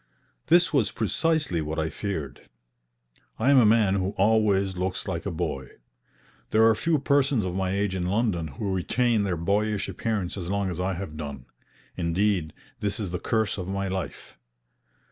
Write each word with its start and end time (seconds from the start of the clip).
This 0.47 0.73
was 0.73 0.89
precisely 0.89 1.61
what 1.61 1.77
I 1.77 1.91
feared. 1.91 2.49
I 3.37 3.51
am 3.51 3.59
a 3.59 3.67
man 3.67 3.93
who 3.93 4.15
always 4.17 4.75
looks 4.75 5.07
like 5.07 5.27
a 5.27 5.31
boy. 5.31 5.67
There 6.49 6.67
are 6.67 6.73
few 6.73 6.97
persons 6.97 7.45
of 7.45 7.53
my 7.55 7.69
age 7.69 7.93
in 7.93 8.07
London 8.07 8.47
who 8.47 8.73
retain 8.73 9.21
their 9.25 9.37
boyish 9.37 9.87
appearance 9.87 10.37
as 10.37 10.49
long 10.49 10.71
as 10.71 10.79
I 10.79 10.93
have 10.95 11.17
done; 11.17 11.45
indeed, 11.95 12.51
this 12.79 12.99
is 12.99 13.11
the 13.11 13.19
curse 13.19 13.59
of 13.59 13.69
my 13.69 13.87
life. 13.87 14.39